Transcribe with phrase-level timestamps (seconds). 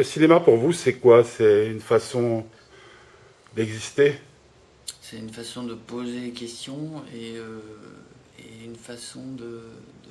[0.00, 1.22] Le cinéma pour vous, c'est quoi?
[1.24, 2.46] C'est une façon
[3.54, 4.18] d'exister?
[5.02, 7.60] C'est une façon de poser des questions et, euh,
[8.64, 9.60] une façon de,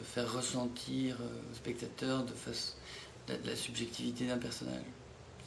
[0.04, 2.34] faire ressentir euh, au spectateur de,
[3.44, 4.84] la subjectivité d'un personnage.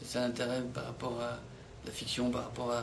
[0.01, 1.39] C'est ça l'intérêt par rapport à
[1.87, 2.75] la fiction, par rapport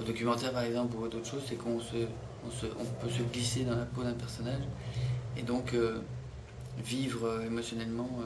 [0.00, 3.84] au documentaire par exemple ou à d'autres choses, c'est qu'on peut se glisser dans la
[3.84, 4.64] peau d'un personnage
[5.36, 6.00] et donc euh,
[6.84, 8.18] vivre émotionnellement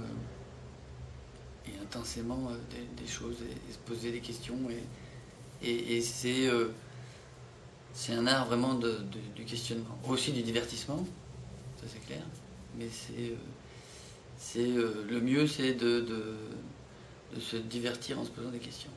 [1.69, 4.83] et intensément euh, des, des choses et, et se poser des questions et,
[5.69, 6.69] et, et c'est euh,
[7.93, 11.05] c'est un art vraiment de, de- du questionnement, aussi du divertissement,
[11.81, 12.23] ça c'est clair,
[12.79, 13.37] mais c'est euh,
[14.37, 16.37] c'est le mieux c'est de, de,
[17.35, 18.91] de se divertir en se posant des questions.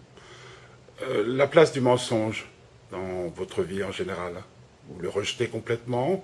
[1.01, 2.49] Euh, La place du mensonge
[2.91, 4.43] dans votre vie en général
[4.89, 6.23] Vous le rejetez complètement?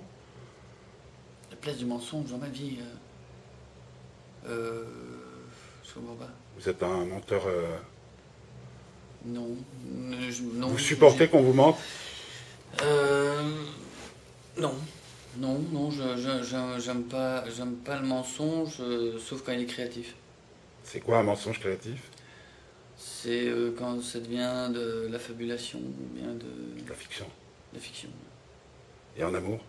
[1.50, 2.94] La place du mensonge dans ma vie, euh,
[4.46, 4.84] euh,
[5.88, 6.30] je comprends pas.
[6.58, 7.42] Vous êtes un menteur.
[7.46, 7.76] euh,
[9.24, 9.48] Non,
[10.30, 10.68] je- non.
[10.68, 11.78] vous supportez qu'on vous mente?
[12.82, 13.42] Euh,
[14.58, 14.74] non,
[15.38, 19.62] non, non, je je- je- j'aime pas, j'aime pas le mensonge, euh, sauf quand il
[19.62, 20.14] est créatif.
[20.84, 22.02] C'est quoi un mensonge créatif?
[22.96, 26.46] C'est euh, quand ça devient de la fabulation ou bien de
[26.88, 27.26] La fiction.
[27.74, 28.08] la fiction.
[29.18, 29.60] Et en amour?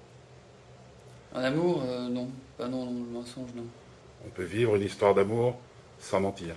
[1.33, 3.65] En amour, euh, non, pas non, non, le mensonge, non.
[4.25, 5.57] On peut vivre une histoire d'amour?
[5.99, 6.55] Sans mentir.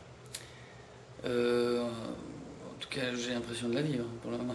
[1.25, 4.55] Euh, en tout cas, j'ai l'impression de la vivre pour le moment.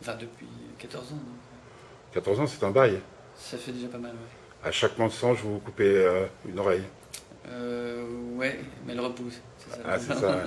[0.00, 0.46] Enfin, depuis
[0.78, 3.00] 14 ans, donc 14 ans, c'est un bail.
[3.36, 4.68] ça fait déjà pas mal, ouais.
[4.68, 6.82] À chaque mensonge, vous vous coupez euh, une oreille.
[7.48, 9.78] Euh, ouais, mais elle repousse, ça.
[9.84, 10.44] Ah, c'est ça.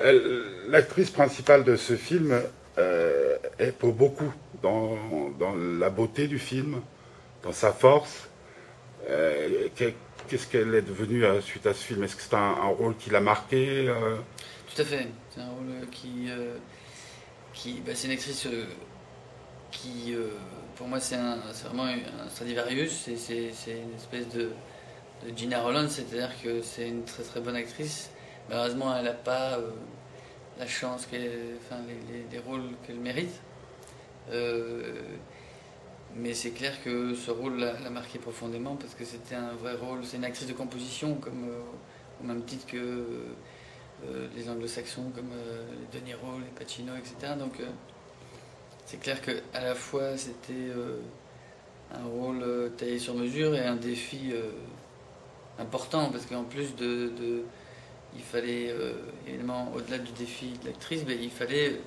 [0.68, 2.40] L'actrice principale de ce film
[2.78, 4.32] euh, est pour beaucoup
[4.62, 4.96] dans,
[5.38, 6.80] dans la beauté du film,
[7.42, 8.28] dans sa force.
[9.08, 9.68] Euh,
[10.30, 12.04] Qu'est-ce qu'elle est devenue euh, suite à ce film?
[12.04, 14.16] Est-ce que c'est un, rôle qui l'a marqué euh?
[14.72, 15.08] Tout à fait.
[15.28, 15.66] C'est un rôle
[16.28, 16.54] euh,
[17.52, 17.80] qui.
[17.80, 18.46] bah, c'est une actrice
[19.72, 20.14] qui.
[20.76, 21.16] pour moi, c'est
[21.64, 22.92] vraiment un Stradivarius.
[22.92, 24.50] C'est- une espèce de,
[25.34, 28.12] Gina Roland, c'est-à-dire que c'est une très très bonne actrice.
[28.48, 29.58] Malheureusement, elle n'a pas
[30.60, 33.34] la chance, enfin, les, les- les rôles qu'elle mérite.
[36.16, 40.04] Mais c'est clair que ce rôle l'a marqué profondément parce que c'était un vrai rôle.
[40.04, 41.60] C'est une actrice de composition, comme, euh,
[42.22, 42.76] au même titre que
[44.06, 45.62] euh, les anglo-saxons comme euh,
[45.92, 47.34] les les Pacino, etc.
[47.38, 47.66] Donc euh,
[48.86, 50.72] c'est clair que à la fois c'était
[51.92, 54.32] un rôle taillé sur mesure et un défi
[55.58, 57.12] important parce qu'en plus de,
[58.16, 58.74] il fallait
[59.28, 61.80] évidemment au-delà du défi de l'actrice, mais il fallait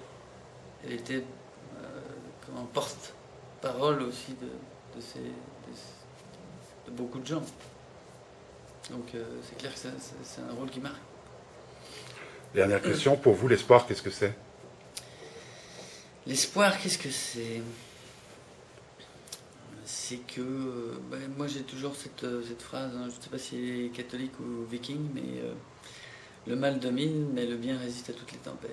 [0.86, 1.24] elle était
[1.78, 2.00] euh,
[2.46, 2.58] comme
[3.63, 4.46] porte-parole aussi de,
[4.96, 7.44] de, ces- de- de beaucoup de gens.
[8.91, 11.01] Donc euh, c'est clair que c'est un rôle qui marque.
[12.53, 14.34] Dernière question, pour vous, l'espoir, qu'est-ce que c'est?
[16.28, 17.62] L'espoir, qu'est-ce que c'est?
[19.85, 23.30] C'est que euh, ben, moi j'ai toujours cette, euh, cette phrase, hein, je ne sais
[23.30, 25.53] pas si elle est catholique ou viking, mais euh,
[26.47, 28.72] le mal domine, mais le bien résiste à toutes les tempêtes.